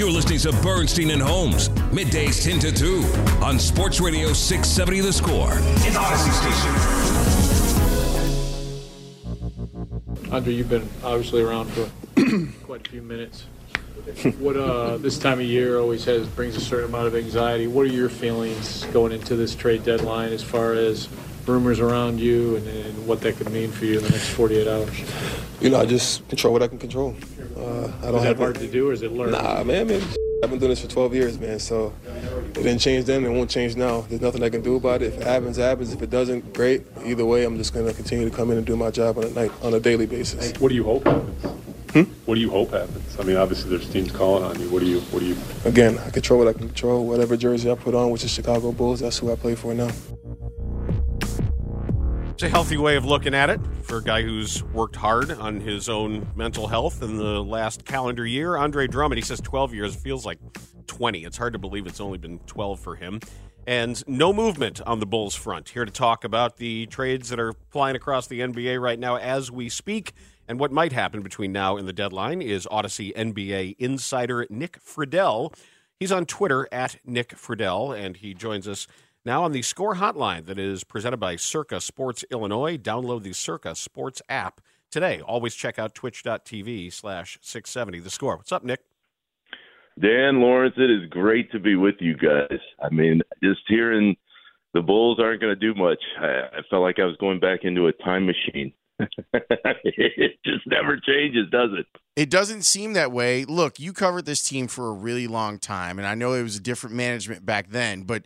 [0.00, 3.04] You're listening to Bernstein and Holmes, middays 10 to 2
[3.44, 5.50] on Sports Radio 670 The Score.
[5.52, 6.32] It's Audacy
[10.16, 10.32] Station.
[10.32, 11.90] Andre, you've been obviously around for
[12.64, 13.44] quite a few minutes.
[14.38, 17.66] What uh, this time of year always has brings a certain amount of anxiety.
[17.66, 21.10] What are your feelings going into this trade deadline as far as
[21.46, 24.66] rumors around you and, and what that could mean for you in the next 48
[24.66, 24.98] hours?
[25.60, 27.14] You know, I just control what I can control.
[27.60, 29.32] Uh, I don't Is that have hard to do or is it learned?
[29.32, 30.02] Nah, man, man.
[30.42, 31.58] I've been doing this for 12 years, man.
[31.58, 33.24] So it didn't change then.
[33.24, 34.00] It won't change now.
[34.02, 35.12] There's nothing I can do about it.
[35.12, 35.92] If it happens, it happens.
[35.92, 36.86] If it doesn't, great.
[37.04, 39.30] Either way, I'm just gonna continue to come in and do my job on a
[39.30, 40.58] night, on a daily basis.
[40.58, 41.60] What do you hope happens?
[42.24, 43.18] What do you hope happens?
[43.18, 44.68] I mean, obviously there's teams calling on you.
[44.70, 45.00] What do you?
[45.00, 45.36] What do you?
[45.64, 47.04] Again, I control what I can control.
[47.04, 49.90] Whatever jersey I put on, which is Chicago Bulls, that's who I play for now.
[52.40, 55.60] It's a healthy way of looking at it for a guy who's worked hard on
[55.60, 58.56] his own mental health in the last calendar year.
[58.56, 60.38] Andre Drummond, he says 12 years, feels like
[60.86, 61.26] 20.
[61.26, 63.20] It's hard to believe it's only been 12 for him.
[63.66, 65.68] And no movement on the Bulls front.
[65.68, 69.50] Here to talk about the trades that are flying across the NBA right now as
[69.50, 70.14] we speak
[70.48, 75.54] and what might happen between now and the deadline is Audacy NBA insider Nick Friedell.
[75.98, 78.86] He's on Twitter at Nick Friedell, and he joins us
[79.24, 82.78] now on the score hotline that is presented by Circa Sports Illinois.
[82.78, 84.60] Download the Circa Sports app
[84.90, 85.20] today.
[85.20, 88.36] Always check out twitch.tv slash 670 the score.
[88.36, 88.80] What's up, Nick?
[90.00, 92.58] Dan Laurence, it is great to be with you guys.
[92.82, 94.16] I mean, just hearing
[94.72, 95.98] the Bulls aren't going to do much.
[96.18, 98.72] I, I felt like I was going back into a time machine.
[99.32, 101.86] it just never changes, does it?
[102.16, 103.44] It doesn't seem that way.
[103.44, 106.56] Look, you covered this team for a really long time, and I know it was
[106.56, 108.24] a different management back then, but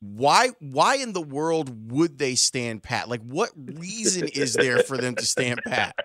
[0.00, 3.08] why why in the world would they stand pat?
[3.08, 5.96] Like what reason is there for them to stand pat?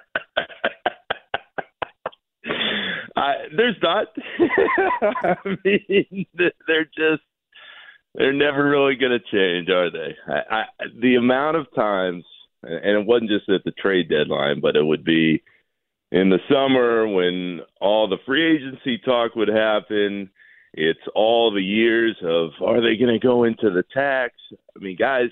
[3.16, 4.08] I, there's not.
[5.24, 7.22] I mean, they're just
[8.16, 10.16] they're never really going to change, are they?
[10.28, 10.64] I, I,
[11.02, 12.26] the amount of times,
[12.64, 15.44] and it wasn't just at the trade deadline, but it would be
[16.12, 20.30] in the summer when all the free agency talk would happen.
[20.74, 24.34] It's all the years of are they going to go into the tax?
[24.54, 25.30] I mean, guys,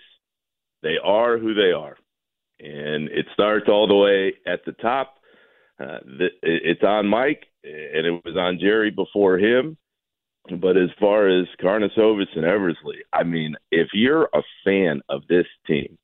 [0.83, 1.97] they are who they are,
[2.59, 5.15] and it starts all the way at the top.
[5.79, 5.99] Uh,
[6.41, 9.77] it's on Mike, and it was on Jerry before him.
[10.59, 15.45] But as far as Karnisovas and Eversley, I mean, if you're a fan of this
[15.67, 15.97] team,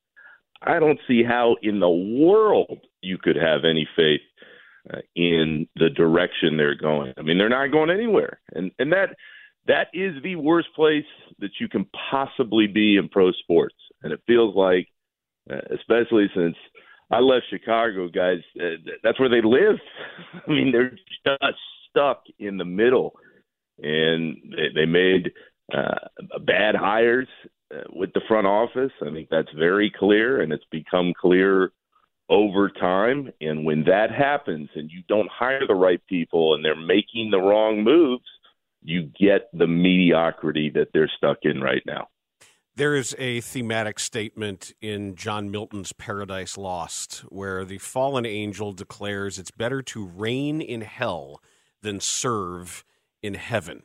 [0.62, 4.22] I don't see how in the world you could have any faith
[4.94, 7.14] uh, in the direction they're going.
[7.18, 9.16] I mean, they're not going anywhere, and and that
[9.68, 11.06] that is the worst place
[11.40, 13.76] that you can possibly be in pro sports.
[14.04, 14.88] And it feels like,
[15.50, 16.56] uh, especially since
[17.12, 19.78] I left Chicago, guys, uh, that's where they live.
[20.48, 21.60] I mean, they're just
[21.90, 23.14] stuck in the middle,
[23.80, 25.32] and they, they made
[25.74, 27.28] uh, bad hires
[27.92, 28.92] with the front office.
[29.02, 31.72] I think that's very clear, and it's become clear
[32.36, 33.32] over time.
[33.40, 37.40] And when that happens, and you don't hire the right people, and they're making the
[37.40, 38.26] wrong moves,
[38.82, 42.10] you get the mediocrity that they're stuck in right now.
[42.76, 49.40] There is a thematic statement in John Milton's Paradise Lost where the fallen angel declares
[49.40, 51.42] it's better to reign in hell
[51.82, 52.84] than serve
[53.24, 53.84] in heaven.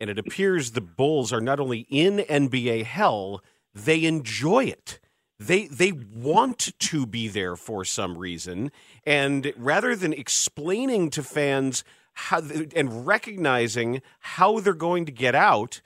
[0.00, 3.44] And it appears the Bulls are not only in NBA hell,
[3.74, 5.00] they enjoy it.
[5.40, 8.70] They they want to be there for some reason,
[9.06, 11.82] and rather than explaining to fans
[12.12, 12.42] how
[12.76, 15.80] and recognizing how they're going to get out,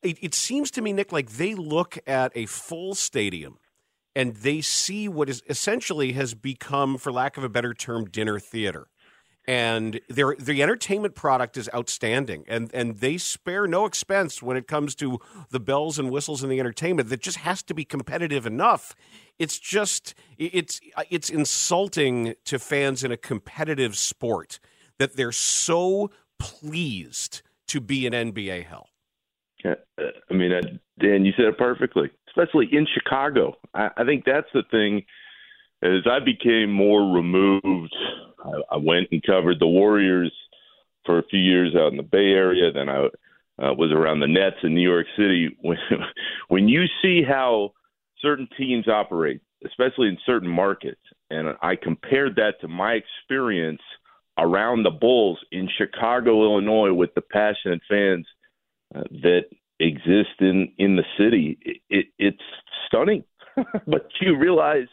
[0.00, 3.58] it, it seems to me, Nick, like they look at a full stadium
[4.14, 8.38] and they see what is essentially has become, for lack of a better term, dinner
[8.38, 8.86] theater.
[9.50, 14.68] And their the entertainment product is outstanding and and they spare no expense when it
[14.68, 15.18] comes to
[15.50, 18.94] the bells and whistles and the entertainment that just has to be competitive enough
[19.40, 20.80] it's just it's
[21.10, 24.60] it's insulting to fans in a competitive sport
[24.98, 28.86] that they're so pleased to be in NBA hell
[29.98, 30.62] uh, I mean, uh,
[31.00, 33.56] Dan, you said it perfectly, especially in Chicago.
[33.74, 35.04] I, I think that's the thing.
[35.82, 37.94] As I became more removed,
[38.44, 40.32] I, I went and covered the Warriors
[41.06, 42.72] for a few years out in the Bay Area.
[42.72, 43.06] Then I
[43.62, 45.56] uh, was around the Nets in New York City.
[45.62, 45.78] When,
[46.48, 47.72] when you see how
[48.20, 51.00] certain teams operate, especially in certain markets,
[51.30, 53.82] and I compared that to my experience
[54.38, 58.26] around the Bulls in Chicago, Illinois, with the passionate fans–
[58.94, 59.42] uh, that
[59.78, 61.58] exist in in the city.
[61.62, 62.42] It, it, it's
[62.86, 63.22] stunning,
[63.86, 64.88] but you realize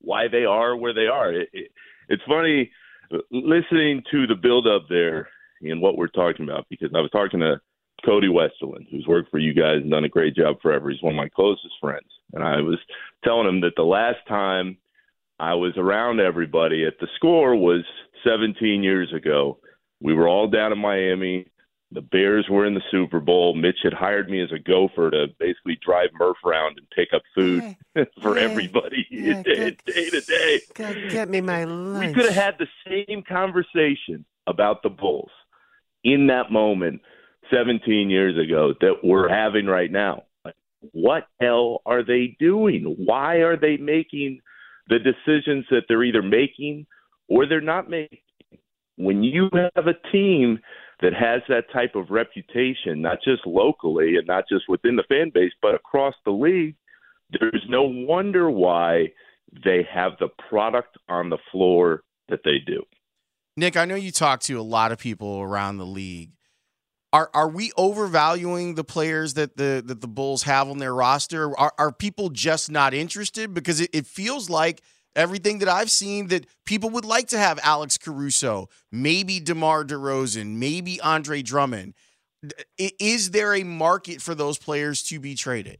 [0.00, 1.32] why they are where they are.
[1.32, 1.70] It, it,
[2.08, 2.70] it's funny
[3.30, 5.28] listening to the build up there
[5.62, 7.60] and what we're talking about because I was talking to
[8.04, 10.90] Cody Westerlund, who's worked for you guys and done a great job forever.
[10.90, 12.78] He's one of my closest friends, and I was
[13.24, 14.78] telling him that the last time
[15.38, 17.82] I was around everybody at the score was
[18.24, 19.58] 17 years ago.
[20.00, 21.46] We were all down in Miami
[21.92, 23.54] the Bears were in the Super Bowl.
[23.54, 27.22] Mitch had hired me as a gopher to basically drive Murph around and pick up
[27.34, 27.62] food
[27.94, 30.60] hey, for hey, everybody yeah, day, get, day to day.
[31.08, 32.06] Get me my lunch.
[32.06, 35.30] We could have had the same conversation about the Bulls
[36.04, 37.00] in that moment
[37.52, 40.22] 17 years ago that we're having right now.
[40.92, 42.84] what hell are they doing?
[42.98, 44.40] Why are they making
[44.88, 46.86] the decisions that they're either making
[47.28, 48.20] or they're not making?
[48.94, 50.60] When you have a team–
[51.02, 55.30] that has that type of reputation, not just locally and not just within the fan
[55.32, 56.76] base, but across the league,
[57.30, 59.12] there's no wonder why
[59.64, 62.82] they have the product on the floor that they do.
[63.56, 66.30] Nick, I know you talk to a lot of people around the league.
[67.12, 71.58] Are are we overvaluing the players that the that the Bulls have on their roster?
[71.58, 73.52] Are are people just not interested?
[73.52, 74.80] Because it, it feels like–
[75.16, 80.56] everything that I've seen that people would like to have Alex Caruso, maybe DeMar DeRozan,
[80.56, 81.94] maybe Andre Drummond.
[82.78, 85.78] Is there a market for those players to be traded?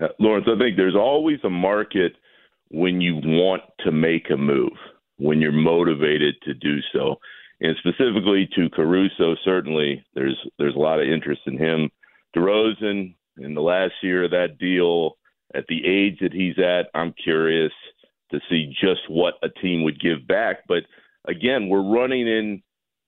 [0.00, 2.14] Uh, Laurence, I think there's always a market
[2.70, 4.72] when you want to make a move,
[5.18, 7.16] when you're motivated to do so.
[7.60, 11.90] And specifically to Caruso, certainly there's there's a lot of interest in him.
[12.36, 15.16] DeRozan, in the last year of that deal,
[15.54, 17.72] at the age that he's at, I'm curious
[18.34, 20.64] to see just what a team would give back.
[20.68, 20.84] But
[21.26, 22.62] again, we're running in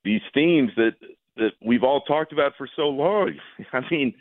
[0.05, 0.93] these themes that
[1.37, 3.35] that we've all talked about for so long.
[3.73, 4.15] I mean,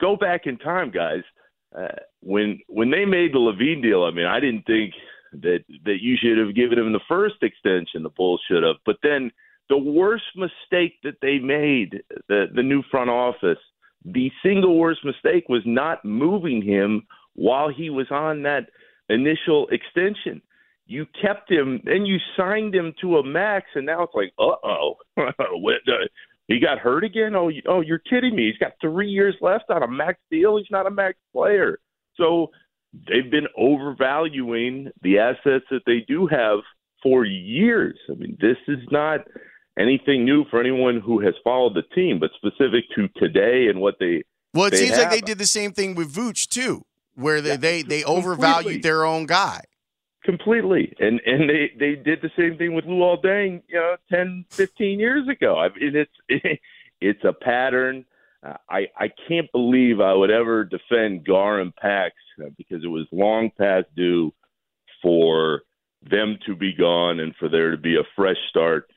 [0.00, 1.22] go back in time, guys.
[1.76, 1.88] Uh,
[2.20, 4.94] when when they made the LaVine deal, I mean, I didn't think
[5.32, 8.02] that that you should have given him the first extension.
[8.02, 9.30] The Bulls should have, but then
[9.68, 13.58] the worst mistake that they made, the the new front office,
[14.04, 18.68] the single worst mistake was not moving him while he was on that
[19.08, 20.40] initial extension.
[20.86, 24.54] You kept him, then you signed him to a max, and now it's like, uh
[24.64, 24.94] oh,
[26.48, 27.34] he got hurt again.
[27.34, 28.46] Oh, oh, you're kidding me?
[28.46, 30.56] He's got three years left on a max deal.
[30.58, 31.80] He's not a max player.
[32.16, 32.50] So
[32.92, 36.60] they've been overvaluing the assets that they do have
[37.02, 37.98] for years.
[38.08, 39.20] I mean, this is not
[39.78, 43.96] anything new for anyone who has followed the team, but specific to today and what
[43.98, 44.22] they.
[44.54, 44.98] Well, it they seems have.
[45.00, 46.84] like they did the same thing with Vooch too
[47.16, 49.62] where they, yeah, they, they overvalued their own guy.
[50.26, 50.92] Completely.
[50.98, 54.98] And and they, they did the same thing with Luol Deng, you know, 10, 15
[54.98, 55.56] years ago.
[55.56, 56.60] I mean, it's it,
[57.00, 58.04] it's a pattern.
[58.68, 62.14] I I can't believe I would ever defend Gar and Pax
[62.44, 64.34] uh, because it was long past due
[65.00, 65.62] for
[66.02, 68.90] them to be gone and for there to be a fresh start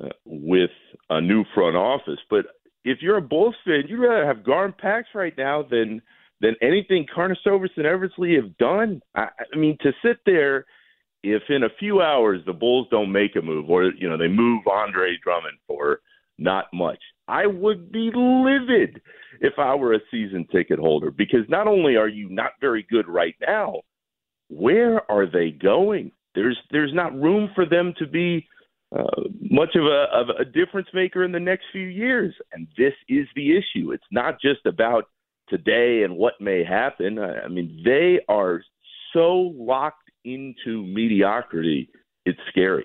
[0.00, 0.70] uh, with
[1.10, 2.20] a new front office.
[2.30, 2.46] But
[2.84, 6.00] if you're a Bulls fan, you'd rather have Gar and Pax right now than–
[6.40, 9.00] than anything Karnisovas and Eversley have done.
[9.14, 10.66] I, I mean, to sit there,
[11.22, 14.28] if in a few hours the Bulls don't make a move, or you know they
[14.28, 16.00] move Andre Drummond for
[16.38, 19.00] not much, I would be livid
[19.40, 23.08] if I were a season ticket holder because not only are you not very good
[23.08, 23.80] right now,
[24.48, 26.12] where are they going?
[26.34, 28.46] There's there's not room for them to be
[28.96, 32.92] uh, much of a, of a difference maker in the next few years, and this
[33.08, 33.92] is the issue.
[33.92, 35.06] It's not just about
[35.48, 37.18] today and what may happen.
[37.18, 38.62] I mean, they are
[39.12, 41.88] so locked into mediocrity,
[42.24, 42.84] it's scary.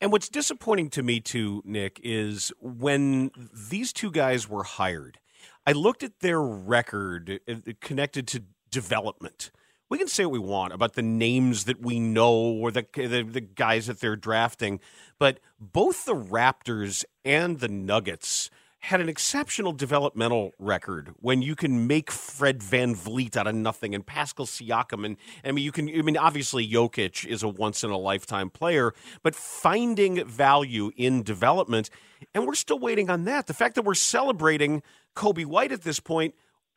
[0.00, 3.30] And what's disappointing to me too, Nick, is when
[3.70, 5.18] these two guys were hired,
[5.66, 9.50] I looked at their record uh, connected to development.
[9.88, 13.22] We can say what we want about the names that we know or the, the,
[13.22, 14.80] the guys that they're drafting,
[15.18, 18.50] but both the Raptors and the Nuggets
[18.80, 23.94] had an exceptional developmental record when you can make Fred Van VanVleet out of nothing
[23.94, 25.04] and Pascal Siakam.
[25.04, 28.50] And I mean, you can, I mean, obviously Jokic is a once in a lifetime
[28.50, 28.92] player,
[29.22, 31.90] but finding value in development.
[32.34, 33.46] And we're still waiting on that.
[33.46, 34.82] The fact that we're celebrating
[35.14, 36.34] Coby White at this point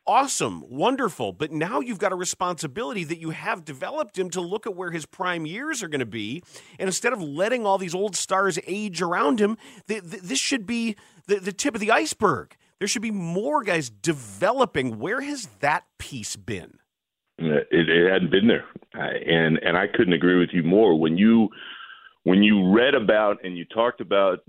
[0.10, 1.32] awesome, wonderful.
[1.34, 4.90] But now you've got a responsibility that you have developed him to look at where
[4.90, 6.42] his prime years are going to be.
[6.80, 9.56] And instead of letting all these old stars age around him,
[9.88, 10.96] th- th- this should be
[11.28, 12.56] the, the tip of the iceberg.
[12.80, 14.98] There should be more guys developing.
[14.98, 16.80] Where has that piece been?
[17.40, 21.00] Uh, it, it hadn't been there, and and I couldn't agree with you more.
[21.00, 21.50] When you
[22.24, 24.40] when you read about and you talked about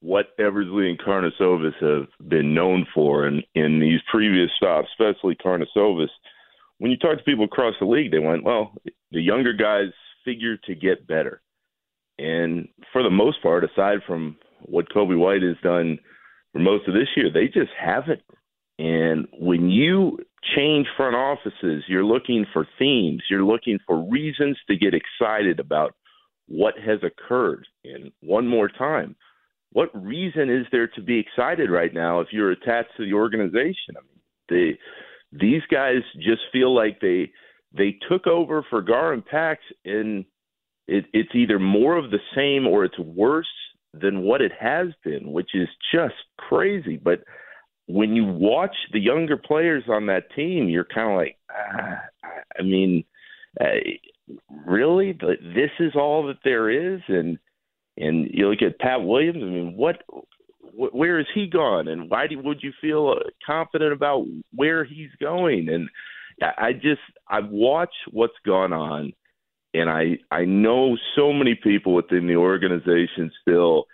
[0.00, 6.08] what Eversley and Karnisovas have been known for in, in these previous stops, especially Karnisovas,
[6.78, 8.72] when you talk to people across the league, they went, well,
[9.10, 9.92] the younger guys
[10.24, 11.42] figure to get better.
[12.18, 15.98] And for the most part, aside from what Coby White has done
[16.52, 18.22] for most of this year, they just haven't.
[18.78, 20.18] And when you
[20.56, 25.94] change front offices, you're looking for themes, you're looking for reasons to get excited about
[26.46, 27.66] what has occurred.
[27.84, 29.16] And one more time,
[29.72, 33.96] what reason is there to be excited right now if you're attached to the organization?
[33.96, 34.78] I mean, they,
[35.38, 37.30] these guys just feel like they
[37.76, 40.24] they took over for Gar and Pax, and
[40.86, 43.46] it, it's either more of the same or it's worse
[43.92, 46.96] than what it has been, which is just crazy.
[46.96, 47.20] But
[47.86, 51.98] when you watch the younger players on that team, you're kind of like, ah,
[52.58, 53.04] I mean,
[53.60, 54.34] uh,
[54.66, 57.38] really, this is all that there is, and
[57.98, 59.42] and you look at Pat Williams.
[59.42, 60.02] I mean, what,
[60.72, 64.24] where has he gone, and why do, would you feel uh, confident about
[64.54, 65.68] where he's going?
[65.68, 65.88] And
[66.40, 69.12] I just I've watched what's gone on,
[69.74, 73.86] and I I know so many people within the organization still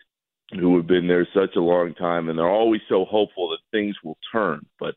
[0.52, 3.96] who have been there such a long time, and they're always so hopeful that things
[4.04, 4.66] will turn.
[4.78, 4.94] But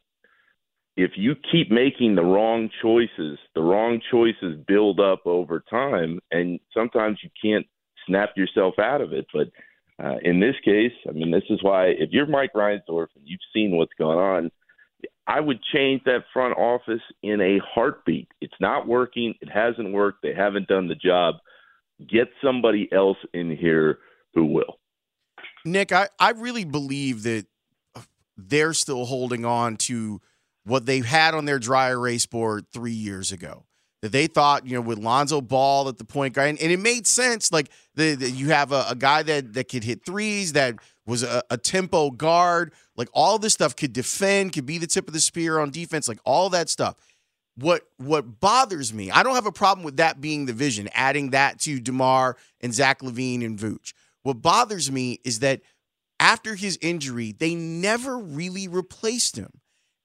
[0.98, 6.60] if you keep making the wrong choices, the wrong choices build up over time, and
[6.74, 7.66] sometimes you can't
[8.08, 9.28] snap yourself out of it.
[9.34, 9.50] But
[10.04, 13.40] uh, in this case, I mean, this is why if you're Mike Reinsdorf and you've
[13.54, 14.52] seen what's going on,
[15.28, 18.30] I would change that front office in a heartbeat.
[18.42, 19.36] It's not working.
[19.42, 20.22] It hasn't worked.
[20.24, 21.36] They haven't done the job.
[22.10, 24.00] Get somebody else in here
[24.34, 24.80] who will.
[25.66, 27.46] Nick, I, I really believe that
[28.38, 30.22] they're still holding on to
[30.64, 33.67] what they had on their dry erase board three years ago
[34.08, 36.80] that they thought, you know, with Lonzo Ball at the point guard, and, and it
[36.80, 37.52] made sense.
[37.52, 41.24] Like the, the you have a, a, guy that that could hit threes, that was
[41.24, 45.14] a, a, tempo guard, like all this stuff could defend, could be the tip of
[45.14, 46.96] the spear on defense, like all that stuff.
[47.58, 51.32] What what bothers me, I don't have a problem with that being the vision, adding
[51.32, 53.92] that to DeMar and Zach LaVine and Vooch.
[54.24, 55.62] What bothers me is that
[56.20, 59.52] after his injury, they never really replaced him.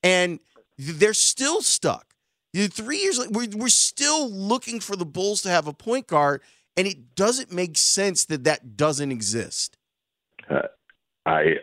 [0.03, 0.41] And
[0.77, 2.12] they're still stuck
[2.55, 6.43] Three years, we're, we're still looking for the Bulls to have a point guard,
[6.77, 9.79] and it doesn't make sense that that doesn't exist.
[10.51, 10.69] Uh,
[11.25, 11.55] I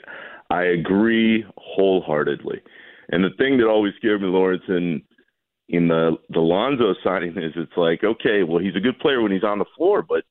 [0.50, 2.62] I agree wholeheartedly.
[3.12, 5.04] And the thing that always scared me, Laurence, in
[5.68, 9.32] in the the Lonzo signing is it's like, okay, well, he's a good player when
[9.32, 10.24] he's on the floor, but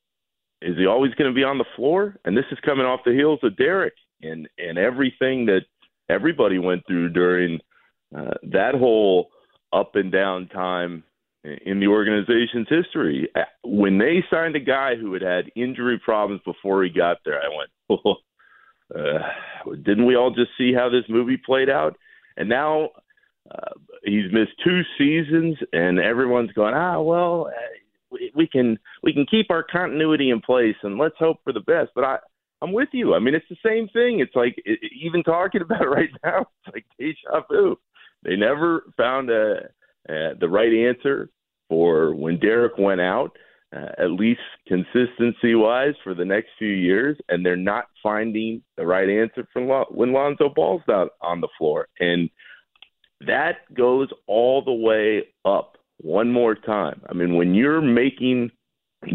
[0.61, 2.17] is he always going to be on the floor?
[2.25, 5.63] And this is coming off the heels of Derek and and everything that
[6.09, 7.61] everybody went through during
[8.17, 9.31] uh, that whole
[9.73, 11.05] up and down time
[11.45, 13.29] in the organization's history.
[13.65, 17.49] When they signed a guy who had had injury problems before he got there, I
[17.57, 17.71] went,
[18.07, 18.15] oh,
[18.95, 21.97] uh, didn't we all just see how this movie played out?
[22.37, 22.91] And now
[23.51, 23.73] uh,
[24.05, 27.79] he's missed two seasons, and everyone's going, ah, well, uh,
[28.11, 31.61] we, we can we can keep our continuity in place, and let's hope for the
[31.61, 31.91] best.
[31.95, 32.19] But I.
[32.61, 33.15] I'm with you.
[33.15, 34.19] I mean, it's the same thing.
[34.19, 37.79] It's like it, even talking about it right now, it's like deja vu.
[38.23, 39.69] They never found a,
[40.07, 41.31] the right answer
[41.69, 43.37] for when Derek went out,
[43.75, 48.87] uh, at least consistency wise for the next few years, and they're not finding the
[48.87, 52.31] right answer for Lon- when Lonzo Ball's not on the floor, and
[53.27, 55.77] that goes all the way up.
[56.01, 57.03] One more time.
[57.09, 58.51] I mean, when you're making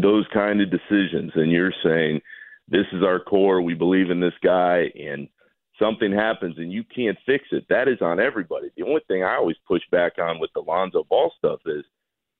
[0.02, 2.20] those kind of decisions and you're saying,
[2.68, 5.28] this is our core, we believe in this guy, and
[5.78, 8.70] something happens and you can't fix it, that is on everybody.
[8.76, 11.84] The only thing I always push back on with the Lonzo Ball stuff is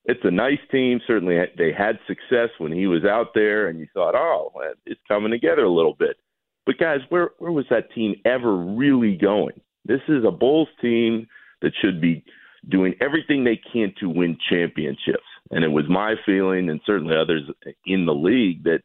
[0.05, 0.99] it's a nice team.
[1.07, 4.51] Certainly, they had success when he was out there, and you thought, oh,
[4.85, 6.17] it's coming together a little bit.
[6.65, 9.59] But guys, where where was that team ever really going?
[9.83, 11.27] This is a Bulls team
[11.61, 12.23] that should be
[12.69, 15.23] doing everything they can to win championships.
[15.51, 17.43] And it was my feeling, and certainly others
[17.85, 18.81] in the league, that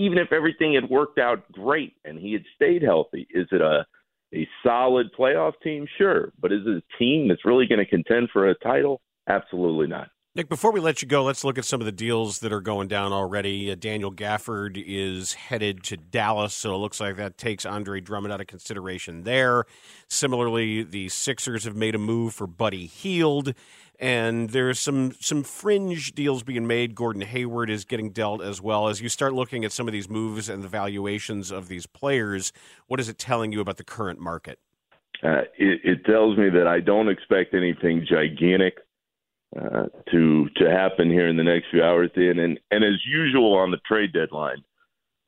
[0.00, 3.86] even if everything had worked out great and he had stayed healthy, is it a
[4.32, 5.86] a solid playoff team?
[5.98, 9.00] Sure, but is it a team that's really going to contend for a title?
[9.28, 10.08] Absolutely not.
[10.36, 12.60] Nick, before we let you go, let's look at some of the deals that are
[12.60, 13.68] going down already.
[13.68, 18.32] Uh, Daniel Gafford is headed to Dallas, so it looks like that takes Andre Drummond
[18.32, 19.64] out of consideration there.
[20.06, 23.54] Similarly, the Sixers have made a move for Buddy Hield,
[23.98, 26.94] and there's some some fringe deals being made.
[26.94, 28.86] Gordon Hayward is getting dealt as well.
[28.86, 32.52] As you start looking at some of these moves and the valuations of these players,
[32.86, 34.60] what is it telling you about the current market?
[35.24, 38.78] Uh, it, it tells me that I don't expect anything gigantic
[39.58, 42.10] uh, to to happen here in the next few hours.
[42.14, 42.38] Dan.
[42.38, 44.62] And and as usual on the trade deadline,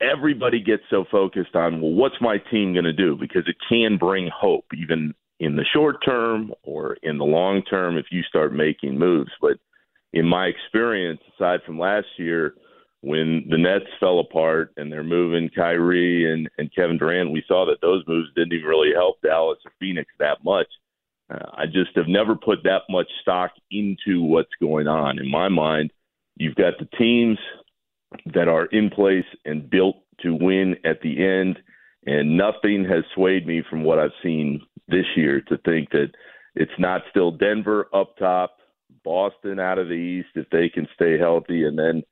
[0.01, 3.97] everybody gets so focused on well, what's my team going to do because it can
[3.97, 8.53] bring hope even in the short term or in the long term if you start
[8.53, 9.31] making moves.
[9.41, 9.57] But
[10.13, 12.55] in my experience, aside from last year.
[13.05, 17.65] When the Nets fell apart and they're moving Kyrie and, and Kevin Durant, we saw
[17.65, 20.67] that those moves didn't even really help Dallas or Phoenix that much.
[21.33, 25.19] Uh, I just have never put that much stock into what's going on.
[25.19, 25.91] In my mind,
[26.35, 27.37] you've got the teams
[28.33, 31.57] that are in place and built to win at the end,
[32.05, 36.11] and nothing has swayed me from what I've seen this year to think that
[36.55, 38.57] it's not still Denver up top,
[39.03, 42.03] Boston out of the East if they can stay healthy, and then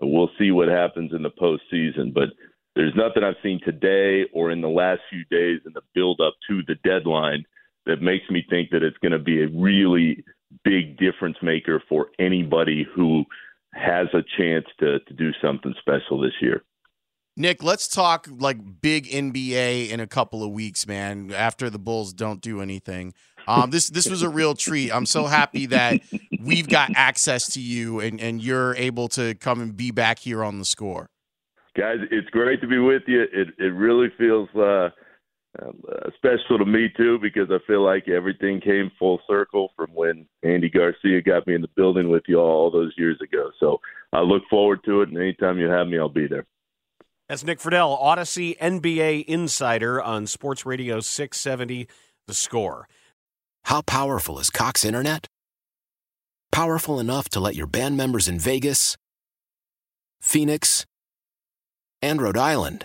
[0.00, 2.14] we'll see what happens in the postseason.
[2.14, 2.28] But
[2.76, 6.34] there's nothing I've seen today or in the last few days in the build up
[6.48, 7.44] to the deadline–
[7.88, 10.24] that makes me think that it's going to be a really
[10.64, 13.24] big difference maker for anybody who
[13.74, 16.62] has a chance to to do something special this year.
[17.36, 21.32] Nick, let's talk like big NBA in a couple of weeks, man.
[21.32, 23.14] After the Bulls don't do anything,
[23.46, 24.90] um, this this was a real treat.
[24.90, 26.00] I'm so happy that
[26.42, 30.42] we've got access to you and and you're able to come and be back here
[30.42, 31.10] on the score.
[31.76, 33.22] Guys, it's great to be with you.
[33.22, 34.90] It it really feels uh,
[35.60, 35.82] Um,
[36.16, 40.68] special to me too because I feel like everything came full circle from when Andy
[40.68, 43.50] Garcia got me in the building with you all, all those years ago.
[43.58, 43.80] So
[44.12, 46.46] I look forward to it, and anytime you have me, I'll be there.
[47.28, 51.88] That's Nick Friedell, Audacy NBA insider on Sports Radio 670.
[52.28, 52.86] The Score.
[53.64, 55.26] How powerful is Cox Internet?
[56.52, 58.96] Powerful enough to let your band members in Vegas,
[60.20, 60.84] Phoenix,
[62.02, 62.84] and Rhode Island